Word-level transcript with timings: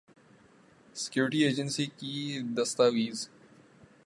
security 0.95 1.39
agency 1.43 1.85
کی 1.97 2.15
دستاویز 2.57 3.27